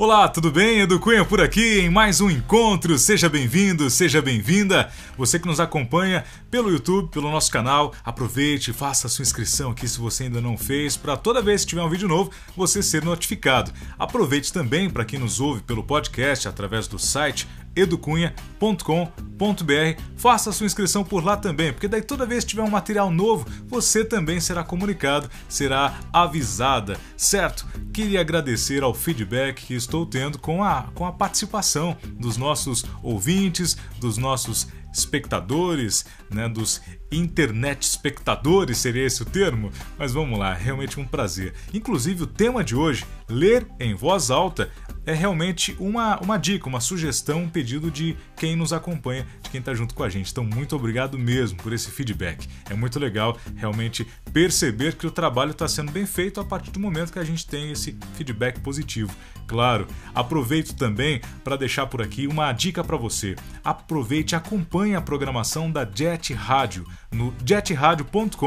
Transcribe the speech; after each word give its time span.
Olá, 0.00 0.28
tudo 0.28 0.52
bem? 0.52 0.78
Edu 0.78 1.00
Cunha 1.00 1.24
por 1.24 1.40
aqui 1.40 1.80
em 1.80 1.90
mais 1.90 2.20
um 2.20 2.30
encontro. 2.30 2.96
Seja 2.96 3.28
bem-vindo, 3.28 3.90
seja 3.90 4.22
bem-vinda. 4.22 4.92
Você 5.16 5.40
que 5.40 5.48
nos 5.48 5.58
acompanha 5.58 6.24
pelo 6.48 6.70
YouTube, 6.70 7.10
pelo 7.10 7.28
nosso 7.28 7.50
canal, 7.50 7.92
aproveite, 8.04 8.72
faça 8.72 9.08
a 9.08 9.10
sua 9.10 9.24
inscrição 9.24 9.72
aqui 9.72 9.88
se 9.88 9.98
você 9.98 10.22
ainda 10.22 10.40
não 10.40 10.56
fez, 10.56 10.96
para 10.96 11.16
toda 11.16 11.42
vez 11.42 11.64
que 11.64 11.70
tiver 11.70 11.82
um 11.82 11.90
vídeo 11.90 12.06
novo 12.06 12.30
você 12.56 12.80
ser 12.80 13.02
notificado. 13.02 13.72
Aproveite 13.98 14.52
também 14.52 14.88
para 14.88 15.04
quem 15.04 15.18
nos 15.18 15.40
ouve 15.40 15.62
pelo 15.62 15.82
podcast 15.82 16.46
através 16.46 16.86
do 16.86 16.96
site 16.96 17.48
educunha.com.br. 17.78 20.02
Faça 20.16 20.52
sua 20.52 20.66
inscrição 20.66 21.04
por 21.04 21.24
lá 21.24 21.36
também, 21.36 21.72
porque 21.72 21.88
daí 21.88 22.02
toda 22.02 22.26
vez 22.26 22.44
que 22.44 22.50
tiver 22.50 22.62
um 22.62 22.70
material 22.70 23.10
novo, 23.10 23.46
você 23.66 24.04
também 24.04 24.40
será 24.40 24.64
comunicado, 24.64 25.30
será 25.48 25.98
avisada, 26.12 26.98
certo? 27.16 27.66
Queria 27.92 28.20
agradecer 28.20 28.82
ao 28.82 28.94
feedback 28.94 29.66
que 29.66 29.74
estou 29.74 30.04
tendo 30.04 30.38
com 30.38 30.62
a, 30.62 30.84
com 30.94 31.06
a 31.06 31.12
participação 31.12 31.96
dos 32.14 32.36
nossos 32.36 32.84
ouvintes, 33.02 33.76
dos 34.00 34.18
nossos 34.18 34.68
espectadores, 34.92 36.04
né, 36.30 36.48
dos 36.48 36.80
internet 37.10 37.82
espectadores, 37.82 38.78
seria 38.78 39.06
esse 39.06 39.22
o 39.22 39.26
termo? 39.26 39.70
Mas 39.98 40.12
vamos 40.12 40.38
lá, 40.38 40.52
realmente 40.52 41.00
um 41.00 41.04
prazer. 41.04 41.54
Inclusive 41.72 42.24
o 42.24 42.26
tema 42.26 42.62
de 42.62 42.76
hoje, 42.76 43.04
ler 43.28 43.66
em 43.80 43.94
voz 43.94 44.30
alta, 44.30 44.70
é 45.06 45.14
realmente 45.14 45.74
uma, 45.80 46.20
uma 46.20 46.36
dica, 46.36 46.68
uma 46.68 46.80
sugestão, 46.80 47.44
um 47.44 47.48
pedido 47.48 47.90
de 47.90 48.14
quem 48.36 48.54
nos 48.54 48.74
acompanha, 48.74 49.26
de 49.42 49.48
quem 49.48 49.58
está 49.58 49.72
junto 49.72 49.94
com 49.94 50.02
a 50.02 50.08
gente. 50.08 50.30
Então, 50.30 50.44
muito 50.44 50.76
obrigado 50.76 51.18
mesmo 51.18 51.56
por 51.56 51.72
esse 51.72 51.90
feedback. 51.90 52.46
É 52.68 52.74
muito 52.74 52.98
legal 52.98 53.38
realmente 53.56 54.06
perceber 54.34 54.96
que 54.96 55.06
o 55.06 55.10
trabalho 55.10 55.52
está 55.52 55.66
sendo 55.66 55.90
bem 55.90 56.04
feito 56.04 56.40
a 56.40 56.44
partir 56.44 56.70
do 56.70 56.78
momento 56.78 57.12
que 57.12 57.18
a 57.18 57.24
gente 57.24 57.46
tem 57.46 57.72
esse 57.72 57.96
feedback 58.16 58.60
positivo. 58.60 59.10
Claro, 59.46 59.86
aproveito 60.14 60.74
também 60.74 61.22
para 61.42 61.56
deixar 61.56 61.86
por 61.86 62.02
aqui 62.02 62.26
uma 62.26 62.52
dica 62.52 62.84
para 62.84 62.98
você. 62.98 63.34
Aproveite 63.64 64.36
acompanhe 64.36 64.94
a 64.94 65.00
programação 65.00 65.72
da 65.72 65.88
Jet 65.90 66.17
Rádio 66.34 66.86
no 67.12 67.34
jetradio.com.br. 67.44 68.46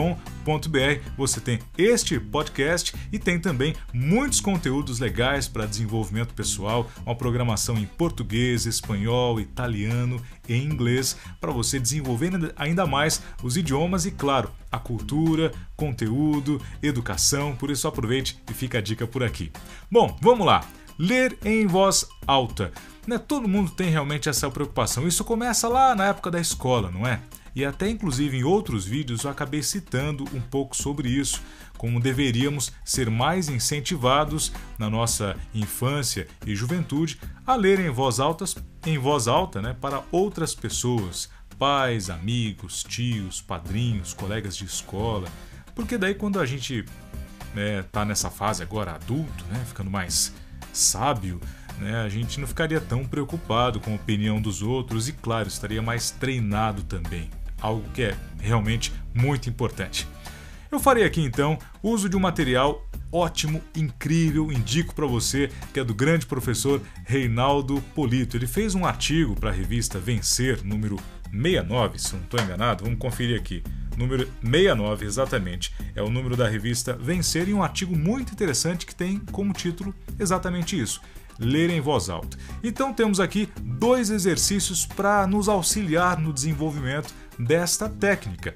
Você 1.18 1.40
tem 1.40 1.60
este 1.78 2.20
podcast 2.20 2.94
e 3.12 3.18
tem 3.18 3.40
também 3.40 3.76
muitos 3.94 4.40
conteúdos 4.40 5.00
legais 5.00 5.48
para 5.48 5.66
desenvolvimento 5.66 6.34
pessoal, 6.34 6.90
uma 7.06 7.16
programação 7.16 7.78
em 7.78 7.86
português, 7.86 8.66
espanhol, 8.66 9.40
italiano 9.40 10.22
e 10.48 10.56
inglês 10.56 11.18
para 11.40 11.52
você 11.52 11.80
desenvolver 11.80 12.32
ainda 12.56 12.86
mais 12.86 13.22
os 13.44 13.58
idiomas 13.58 14.06
e, 14.06 14.12
claro, 14.12 14.52
a 14.72 14.78
cultura, 14.78 15.52
conteúdo, 15.76 16.62
educação. 16.82 17.56
Por 17.56 17.72
isso, 17.72 17.88
aproveite 17.88 18.42
e 18.50 18.54
fica 18.54 18.78
a 18.78 18.82
dica 18.82 19.08
por 19.08 19.24
aqui. 19.24 19.52
Bom, 19.90 20.18
vamos 20.22 20.46
lá. 20.46 20.64
Ler 20.98 21.38
em 21.44 21.66
voz 21.66 22.08
alta. 22.28 22.72
Né, 23.08 23.18
todo 23.18 23.48
mundo 23.48 23.72
tem 23.72 23.90
realmente 23.90 24.30
essa 24.30 24.50
preocupação. 24.50 25.08
Isso 25.08 25.24
começa 25.24 25.68
lá 25.68 25.96
na 25.96 26.06
época 26.06 26.30
da 26.30 26.40
escola, 26.40 26.92
não 26.92 27.08
é? 27.08 27.20
E 27.56 27.66
até 27.66 27.90
inclusive 27.90 28.38
em 28.38 28.44
outros 28.44 28.86
vídeos 28.86 29.24
eu 29.24 29.30
acabei 29.30 29.62
citando 29.62 30.24
um 30.34 30.40
pouco 30.40 30.76
sobre 30.76 31.10
isso, 31.10 31.42
como 31.78 32.00
deveríamos 32.00 32.72
ser 32.86 33.10
mais 33.10 33.50
incentivados 33.50 34.52
na 34.78 34.90
nossa 34.90 35.36
infância 35.54 36.28
e 36.46 36.56
juventude 36.56 37.20
a 37.46 37.56
ler 37.56 37.80
em 37.80 37.90
voz 37.90 38.20
alta, 38.20 38.46
em 38.86 38.98
voz 38.98 39.28
alta, 39.28 39.62
né, 39.62 39.76
para 39.80 40.04
outras 40.12 40.56
pessoas, 40.56 41.30
pais, 41.58 42.10
amigos, 42.10 42.84
tios, 42.84 43.42
padrinhos, 43.42 44.14
colegas 44.14 44.56
de 44.56 44.66
escola, 44.66 45.28
porque 45.76 45.98
daí 45.98 46.16
quando 46.16 46.40
a 46.40 46.46
gente 46.46 46.86
né, 47.54 47.84
tá 47.92 48.06
nessa 48.06 48.30
fase 48.30 48.64
agora 48.64 48.94
adulto, 48.94 49.44
né, 49.46 49.62
ficando 49.68 49.90
mais 49.90 50.34
sábio, 50.72 51.42
né, 51.80 52.02
a 52.02 52.08
gente 52.10 52.40
não 52.40 52.48
ficaria 52.48 52.80
tão 52.80 53.04
preocupado 53.06 53.80
com 53.80 53.92
a 53.92 53.96
opinião 53.96 54.40
dos 54.40 54.62
outros 54.62 55.10
e, 55.10 55.14
claro, 55.14 55.48
estaria 55.48 55.82
mais 55.82 56.12
treinado 56.12 56.84
também 56.84 57.30
algo 57.62 57.88
que 57.94 58.04
é 58.04 58.18
realmente 58.40 58.92
muito 59.14 59.50
importante. 59.50 60.08
Eu 60.72 60.80
farei 60.80 61.04
aqui 61.04 61.22
então 61.22 61.60
uso 61.84 62.08
de 62.08 62.16
um 62.16 62.20
material 62.20 62.88
ótimo, 63.12 63.62
incrível, 63.76 64.52
indico 64.52 64.96
para 64.96 65.06
você, 65.06 65.50
que 65.74 65.80
é 65.80 65.84
do 65.84 65.94
grande 65.94 66.26
professor 66.26 66.82
Reinaldo 67.06 67.82
Polito. 67.94 68.38
Ele 68.38 68.48
fez 68.48 68.74
um 68.74 68.86
artigo 68.86 69.36
para 69.36 69.50
a 69.50 69.54
revista 69.54 70.00
Vencer, 70.00 70.64
número 70.64 70.98
69, 71.30 72.00
se 72.00 72.14
não 72.14 72.22
estou 72.24 72.40
enganado, 72.40 72.84
vamos 72.84 73.00
conferir 73.00 73.38
aqui. 73.38 73.64
Número 73.98 74.26
69, 74.42 75.06
exatamente. 75.06 75.74
É 75.94 76.02
o 76.02 76.10
número 76.10 76.38
da 76.38 76.48
revista 76.48 76.94
Vencer 76.94 77.50
e 77.50 77.54
um 77.54 77.62
artigo 77.62 77.96
muito 77.96 78.32
interessante 78.32 78.86
que 78.86 78.96
tem 78.96 79.20
como 79.32 79.54
título 79.54 79.94
exatamente 80.18 80.80
isso: 80.80 81.02
ler 81.42 81.70
em 81.70 81.82
voz 81.82 82.10
alta. 82.10 82.38
Então 82.64 82.94
temos 82.94 83.20
aqui 83.20 83.50
dois 83.62 84.10
exercícios 84.10 84.86
para 84.86 85.26
nos 85.26 85.50
auxiliar 85.50 86.20
no 86.20 86.32
desenvolvimento 86.32 87.14
desta 87.38 87.90
técnica. 87.90 88.56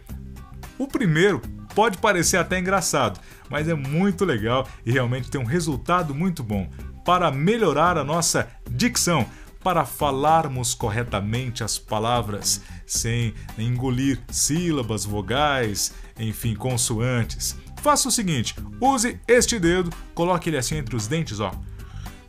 O 0.77 0.87
primeiro 0.87 1.41
pode 1.73 1.97
parecer 1.97 2.37
até 2.37 2.59
engraçado, 2.59 3.19
mas 3.49 3.67
é 3.67 3.73
muito 3.73 4.23
legal 4.23 4.67
e 4.85 4.91
realmente 4.91 5.29
tem 5.29 5.41
um 5.41 5.45
resultado 5.45 6.13
muito 6.13 6.43
bom 6.43 6.69
para 7.03 7.31
melhorar 7.31 7.97
a 7.97 8.03
nossa 8.03 8.47
dicção, 8.69 9.25
para 9.63 9.83
falarmos 9.83 10.75
corretamente 10.75 11.63
as 11.63 11.77
palavras 11.77 12.61
sem 12.85 13.33
engolir 13.57 14.19
sílabas, 14.29 15.05
vogais, 15.05 15.91
enfim, 16.19 16.55
consoantes. 16.55 17.57
Faça 17.81 18.07
o 18.07 18.11
seguinte: 18.11 18.55
use 18.79 19.19
este 19.27 19.59
dedo, 19.59 19.91
coloque 20.13 20.49
ele 20.49 20.57
assim 20.57 20.77
entre 20.77 20.95
os 20.95 21.07
dentes, 21.07 21.39
ó, 21.39 21.51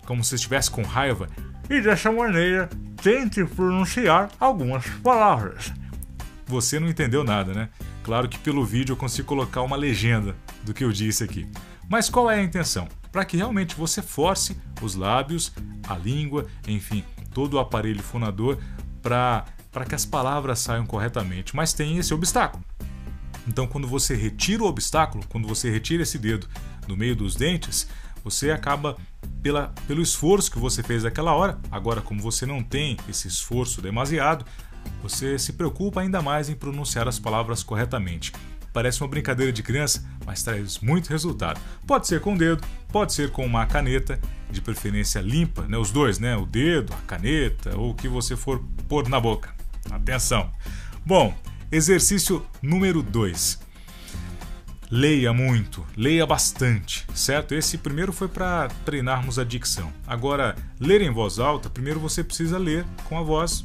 como 0.07 0.25
se 0.25 0.37
estivesse 0.37 0.71
com 0.71 0.83
raiva, 0.83 1.29
e 1.69 1.81
dessa 1.81 2.11
maneira 2.13 2.71
tente 3.03 3.45
pronunciar 3.45 4.31
algumas 4.39 4.87
palavras. 5.03 5.73
Você 6.47 6.79
não 6.79 6.89
entendeu 6.89 7.25
nada, 7.25 7.53
né? 7.53 7.69
Claro 8.05 8.29
que 8.29 8.39
pelo 8.39 8.65
vídeo 8.65 8.93
eu 8.93 8.97
consigo 8.97 9.27
colocar 9.27 9.63
uma 9.63 9.77
legenda 9.77 10.37
do 10.63 10.73
que 10.73 10.85
eu 10.85 10.93
disse 10.93 11.25
aqui. 11.25 11.47
Mas 11.89 12.09
qual 12.09 12.31
é 12.31 12.37
a 12.37 12.43
intenção? 12.43 12.89
Para 13.11 13.25
que 13.25 13.37
realmente 13.37 13.75
você 13.75 14.01
force 14.01 14.57
os 14.81 14.95
lábios, 14.95 15.53
a 15.89 15.97
língua, 15.97 16.47
enfim, 16.69 17.05
todo 17.35 17.55
o 17.55 17.59
aparelho 17.59 18.03
fonador 18.03 18.59
para 19.03 19.45
que 19.89 19.95
as 19.95 20.05
palavras 20.05 20.61
saiam 20.61 20.87
corretamente. 20.87 21.55
Mas 21.55 21.73
tem 21.73 21.99
esse 21.99 22.15
obstáculo. 22.15 22.65
Então, 23.49 23.67
quando 23.67 23.87
você 23.87 24.15
retira 24.15 24.63
o 24.63 24.67
obstáculo, 24.67 25.25
quando 25.29 25.47
você 25.47 25.71
retira 25.71 26.03
esse 26.03 26.19
dedo 26.19 26.49
do 26.87 26.97
meio 26.97 27.15
dos 27.15 27.37
dentes, 27.37 27.89
você 28.27 28.51
acaba 28.51 28.97
pela, 29.41 29.73
pelo 29.87 30.03
esforço 30.03 30.51
que 30.51 30.59
você 30.59 30.83
fez 30.83 31.05
naquela 31.05 31.33
hora. 31.33 31.61
Agora, 31.71 32.01
como 32.01 32.21
você 32.21 32.45
não 32.45 32.61
tem 32.61 32.97
esse 33.09 33.29
esforço 33.29 33.81
demasiado, 33.81 34.45
você 35.01 35.39
se 35.39 35.53
preocupa 35.53 36.01
ainda 36.01 36.21
mais 36.21 36.49
em 36.49 36.57
pronunciar 36.57 37.07
as 37.07 37.21
palavras 37.21 37.63
corretamente. 37.63 38.33
Parece 38.73 39.01
uma 39.01 39.07
brincadeira 39.07 39.53
de 39.53 39.63
criança, 39.63 40.05
mas 40.27 40.43
traz 40.43 40.81
muito 40.81 41.09
resultado. 41.09 41.61
Pode 41.87 42.09
ser 42.09 42.21
com 42.21 42.35
o 42.35 42.37
dedo, 42.37 42.67
pode 42.89 43.13
ser 43.13 43.31
com 43.31 43.47
uma 43.47 43.65
caneta, 43.65 44.19
de 44.51 44.61
preferência 44.61 45.21
limpa, 45.21 45.63
né? 45.69 45.79
Os 45.79 45.93
dois, 45.93 46.19
né? 46.19 46.37
O 46.37 46.45
dedo, 46.45 46.93
a 46.95 47.07
caneta 47.07 47.79
ou 47.79 47.91
o 47.91 47.95
que 47.95 48.09
você 48.09 48.35
for 48.35 48.61
pôr 48.89 49.09
na 49.09 49.21
boca. 49.21 49.55
Atenção! 49.89 50.51
Bom, 51.05 51.33
exercício 51.71 52.45
número 52.61 53.05
2. 53.05 53.66
Leia 54.89 55.33
muito, 55.33 55.85
leia 55.97 56.25
bastante, 56.25 57.05
certo? 57.13 57.55
Esse 57.55 57.77
primeiro 57.77 58.13
foi 58.13 58.29
para 58.29 58.69
treinarmos 58.85 59.37
a 59.39 59.45
dicção. 59.45 59.93
Agora, 60.07 60.55
ler 60.79 61.01
em 61.03 61.11
voz 61.11 61.41
alta, 61.41 61.69
primeiro 61.69 61.99
você 61.99 62.23
precisa 62.23 62.57
ler 62.57 62.85
com 63.05 63.19
a 63.19 63.23
voz 63.23 63.65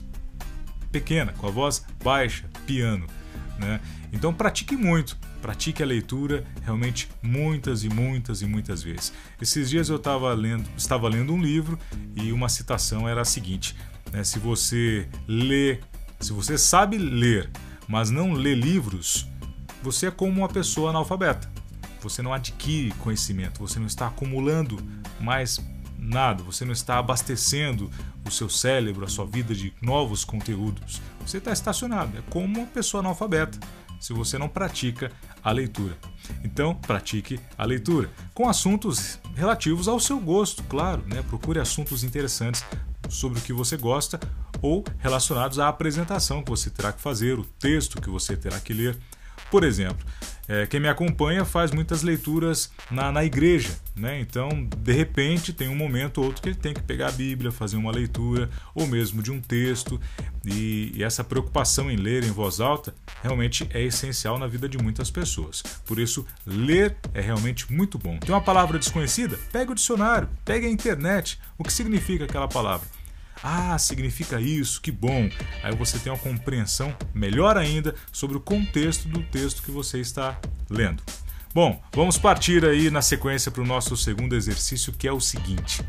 pequena, 0.91 1.31
com 1.33 1.47
a 1.47 1.51
voz 1.51 1.85
baixa, 2.03 2.49
piano. 2.65 3.05
Né? 3.59 3.79
Então 4.11 4.33
pratique 4.33 4.75
muito, 4.75 5.15
pratique 5.41 5.83
a 5.83 5.85
leitura 5.85 6.43
realmente 6.63 7.07
muitas 7.21 7.83
e 7.83 7.89
muitas 7.89 8.41
e 8.41 8.47
muitas 8.47 8.81
vezes. 8.81 9.13
Esses 9.39 9.69
dias 9.69 9.89
eu 9.89 9.97
estava 9.97 10.33
lendo, 10.33 10.67
estava 10.75 11.07
lendo 11.07 11.33
um 11.33 11.41
livro 11.41 11.77
e 12.15 12.31
uma 12.31 12.49
citação 12.49 13.07
era 13.07 13.21
a 13.21 13.25
seguinte: 13.25 13.75
né? 14.11 14.23
se 14.23 14.39
você 14.39 15.07
lê, 15.27 15.79
se 16.19 16.33
você 16.33 16.57
sabe 16.57 16.97
ler, 16.97 17.49
mas 17.87 18.09
não 18.09 18.33
lê 18.33 18.55
livros, 18.55 19.27
você 19.81 20.07
é 20.07 20.11
como 20.11 20.39
uma 20.39 20.49
pessoa 20.49 20.89
analfabeta. 20.89 21.49
Você 22.01 22.21
não 22.21 22.33
adquire 22.33 22.91
conhecimento, 22.95 23.59
você 23.59 23.79
não 23.79 23.87
está 23.87 24.07
acumulando 24.07 24.77
mais 25.19 25.59
nada, 25.97 26.43
você 26.43 26.65
não 26.65 26.71
está 26.71 26.97
abastecendo 26.97 27.91
o 28.25 28.31
seu 28.31 28.49
cérebro, 28.49 29.05
a 29.05 29.07
sua 29.07 29.25
vida 29.25 29.53
de 29.53 29.73
novos 29.81 30.25
conteúdos. 30.25 31.01
Você 31.25 31.37
está 31.37 31.51
estacionado, 31.51 32.17
é 32.17 32.21
como 32.29 32.59
uma 32.59 32.67
pessoa 32.67 33.01
analfabeta 33.01 33.59
se 33.99 34.13
você 34.13 34.35
não 34.37 34.49
pratica 34.49 35.11
a 35.43 35.51
leitura. 35.51 35.95
Então, 36.43 36.73
pratique 36.73 37.39
a 37.55 37.63
leitura 37.63 38.09
com 38.33 38.49
assuntos 38.49 39.19
relativos 39.35 39.87
ao 39.87 39.99
seu 39.99 40.19
gosto, 40.19 40.63
claro, 40.63 41.03
né? 41.05 41.21
Procure 41.21 41.59
assuntos 41.59 42.03
interessantes 42.03 42.65
sobre 43.07 43.37
o 43.37 43.41
que 43.41 43.53
você 43.53 43.77
gosta 43.77 44.19
ou 44.59 44.83
relacionados 44.97 45.59
à 45.59 45.67
apresentação 45.67 46.41
que 46.41 46.49
você 46.49 46.69
terá 46.69 46.91
que 46.91 47.01
fazer, 47.01 47.37
o 47.37 47.45
texto 47.45 48.01
que 48.01 48.09
você 48.09 48.35
terá 48.35 48.59
que 48.59 48.73
ler. 48.73 48.97
Por 49.51 49.65
exemplo, 49.65 50.05
é, 50.47 50.65
quem 50.65 50.79
me 50.79 50.87
acompanha 50.87 51.45
faz 51.45 51.71
muitas 51.71 52.03
leituras 52.03 52.71
na, 52.89 53.11
na 53.11 53.23
igreja, 53.23 53.77
né? 53.95 54.19
Então, 54.19 54.67
de 54.77 54.93
repente, 54.93 55.51
tem 55.53 55.67
um 55.67 55.75
momento 55.75 56.19
ou 56.19 56.25
outro 56.25 56.41
que 56.41 56.49
ele 56.49 56.55
tem 56.55 56.73
que 56.73 56.81
pegar 56.81 57.09
a 57.09 57.11
Bíblia, 57.11 57.51
fazer 57.51 57.75
uma 57.75 57.91
leitura, 57.91 58.49
ou 58.73 58.87
mesmo 58.87 59.21
de 59.21 59.29
um 59.29 59.41
texto, 59.41 59.99
e, 60.45 60.93
e 60.95 61.03
essa 61.03 61.23
preocupação 61.23 61.91
em 61.91 61.97
ler 61.97 62.23
em 62.23 62.31
voz 62.31 62.59
alta 62.61 62.95
realmente 63.21 63.69
é 63.73 63.81
essencial 63.81 64.39
na 64.39 64.47
vida 64.47 64.67
de 64.67 64.77
muitas 64.77 65.11
pessoas. 65.11 65.61
Por 65.85 65.99
isso, 65.99 66.25
ler 66.45 66.95
é 67.13 67.21
realmente 67.21 67.71
muito 67.71 67.97
bom. 67.97 68.17
Tem 68.17 68.33
uma 68.33 68.41
palavra 68.41 68.79
desconhecida? 68.79 69.37
Pega 69.51 69.71
o 69.71 69.75
dicionário, 69.75 70.29
pega 70.45 70.65
a 70.65 70.69
internet. 70.69 71.39
O 71.57 71.63
que 71.63 71.73
significa 71.73 72.23
aquela 72.23 72.47
palavra? 72.47 72.87
Ah, 73.43 73.77
significa 73.77 74.39
isso, 74.39 74.81
que 74.81 74.91
bom! 74.91 75.29
Aí 75.63 75.75
você 75.75 75.97
tem 75.97 76.11
uma 76.11 76.19
compreensão 76.19 76.95
melhor 77.13 77.57
ainda 77.57 77.95
sobre 78.11 78.37
o 78.37 78.41
contexto 78.41 79.07
do 79.07 79.23
texto 79.23 79.63
que 79.63 79.71
você 79.71 79.99
está 79.99 80.39
lendo. 80.69 81.01
Bom, 81.53 81.81
vamos 81.93 82.17
partir 82.17 82.63
aí 82.63 82.89
na 82.89 83.01
sequência 83.01 83.51
para 83.51 83.61
o 83.61 83.65
nosso 83.65 83.97
segundo 83.97 84.35
exercício, 84.35 84.93
que 84.93 85.07
é 85.07 85.11
o 85.11 85.19
seguinte: 85.19 85.83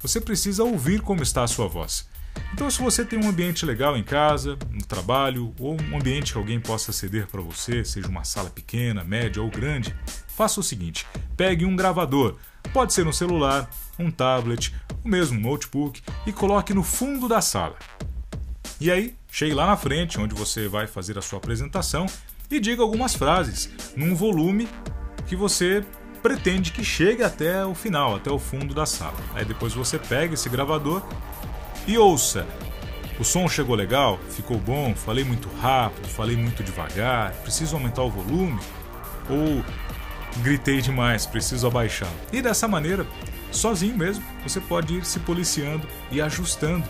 você 0.00 0.20
precisa 0.20 0.64
ouvir 0.64 1.00
como 1.00 1.22
está 1.22 1.44
a 1.44 1.48
sua 1.48 1.68
voz. 1.68 2.06
Então, 2.52 2.70
se 2.70 2.80
você 2.80 3.04
tem 3.04 3.18
um 3.18 3.28
ambiente 3.28 3.64
legal 3.64 3.96
em 3.96 4.02
casa, 4.02 4.58
no 4.70 4.84
trabalho, 4.84 5.54
ou 5.58 5.80
um 5.80 5.96
ambiente 5.96 6.32
que 6.32 6.38
alguém 6.38 6.60
possa 6.60 6.92
ceder 6.92 7.26
para 7.26 7.40
você, 7.40 7.84
seja 7.84 8.08
uma 8.08 8.24
sala 8.24 8.50
pequena, 8.50 9.04
média 9.04 9.42
ou 9.42 9.50
grande, 9.50 9.94
faça 10.26 10.60
o 10.60 10.62
seguinte: 10.62 11.06
pegue 11.36 11.64
um 11.64 11.76
gravador, 11.76 12.36
pode 12.72 12.92
ser 12.92 13.06
um 13.06 13.12
celular, 13.12 13.70
um 13.98 14.10
tablet, 14.10 14.74
ou 15.04 15.10
mesmo 15.10 15.40
notebook, 15.40 16.02
e 16.26 16.32
coloque 16.32 16.74
no 16.74 16.82
fundo 16.82 17.28
da 17.28 17.40
sala. 17.40 17.76
E 18.80 18.90
aí, 18.90 19.14
chegue 19.30 19.54
lá 19.54 19.66
na 19.66 19.76
frente, 19.76 20.20
onde 20.20 20.34
você 20.34 20.68
vai 20.68 20.86
fazer 20.86 21.18
a 21.18 21.22
sua 21.22 21.38
apresentação, 21.38 22.06
e 22.50 22.58
diga 22.60 22.82
algumas 22.82 23.14
frases 23.14 23.70
num 23.96 24.14
volume 24.14 24.68
que 25.26 25.36
você 25.36 25.84
pretende 26.22 26.72
que 26.72 26.84
chegue 26.84 27.22
até 27.22 27.64
o 27.64 27.74
final, 27.74 28.16
até 28.16 28.30
o 28.30 28.38
fundo 28.38 28.74
da 28.74 28.86
sala. 28.86 29.16
Aí 29.34 29.44
depois 29.44 29.74
você 29.74 29.98
pega 29.98 30.34
esse 30.34 30.48
gravador 30.48 31.02
e 31.86 31.96
ouça. 31.98 32.46
O 33.18 33.24
som 33.24 33.48
chegou 33.48 33.74
legal? 33.74 34.18
Ficou 34.30 34.58
bom? 34.58 34.94
Falei 34.94 35.24
muito 35.24 35.48
rápido? 35.60 36.06
Falei 36.08 36.36
muito 36.36 36.62
devagar? 36.62 37.32
Preciso 37.42 37.74
aumentar 37.76 38.02
o 38.02 38.10
volume? 38.10 38.60
Ou 39.28 39.64
gritei 40.42 40.80
demais? 40.80 41.26
Preciso 41.26 41.66
abaixar? 41.66 42.12
E 42.32 42.40
dessa 42.40 42.68
maneira, 42.68 43.04
sozinho 43.50 43.96
mesmo, 43.96 44.24
você 44.42 44.60
pode 44.60 44.94
ir 44.94 45.04
se 45.04 45.18
policiando 45.20 45.86
e 46.10 46.20
ajustando. 46.20 46.84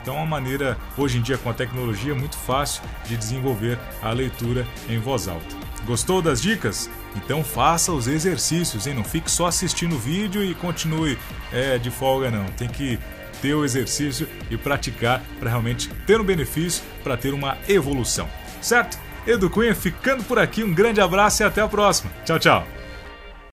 Então, 0.00 0.14
é 0.14 0.18
uma 0.18 0.26
maneira, 0.26 0.76
hoje 0.98 1.18
em 1.18 1.22
dia, 1.22 1.38
com 1.38 1.48
a 1.48 1.54
tecnologia, 1.54 2.14
muito 2.14 2.36
fácil 2.36 2.82
de 3.06 3.16
desenvolver 3.16 3.78
a 4.02 4.10
leitura 4.10 4.66
em 4.88 4.98
voz 4.98 5.28
alta. 5.28 5.62
Gostou 5.84 6.22
das 6.22 6.40
dicas? 6.40 6.90
Então 7.16 7.42
faça 7.42 7.92
os 7.92 8.06
exercícios, 8.06 8.86
hein? 8.86 8.94
Não 8.94 9.04
fique 9.04 9.30
só 9.30 9.46
assistindo 9.46 9.96
o 9.96 9.98
vídeo 9.98 10.42
e 10.42 10.54
continue 10.54 11.18
é, 11.52 11.76
de 11.76 11.90
folga, 11.90 12.30
não. 12.30 12.46
Tem 12.46 12.68
que 12.68 12.98
ter 13.40 13.54
o 13.54 13.64
exercício 13.64 14.28
e 14.50 14.56
praticar 14.56 15.20
para 15.40 15.50
realmente 15.50 15.88
ter 16.06 16.20
um 16.20 16.24
benefício, 16.24 16.82
para 17.02 17.16
ter 17.16 17.34
uma 17.34 17.58
evolução. 17.68 18.28
Certo? 18.60 18.98
Edu 19.26 19.50
Cunha 19.50 19.74
ficando 19.74 20.22
por 20.24 20.38
aqui, 20.38 20.62
um 20.64 20.72
grande 20.72 21.00
abraço 21.00 21.42
e 21.42 21.44
até 21.46 21.60
a 21.60 21.68
próxima. 21.68 22.10
Tchau, 22.24 22.38
tchau. 22.38 22.81